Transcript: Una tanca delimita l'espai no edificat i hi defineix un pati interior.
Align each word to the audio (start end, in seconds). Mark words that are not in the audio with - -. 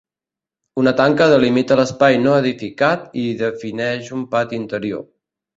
Una 0.83 0.93
tanca 1.01 1.27
delimita 1.33 1.77
l'espai 1.81 2.19
no 2.23 2.33
edificat 2.45 3.07
i 3.25 3.29
hi 3.29 3.37
defineix 3.45 4.13
un 4.21 4.29
pati 4.33 4.63
interior. 4.65 5.07